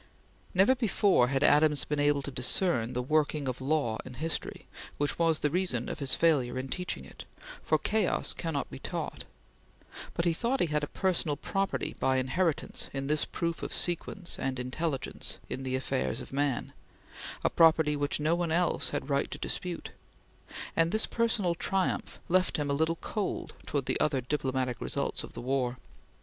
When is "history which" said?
4.15-5.19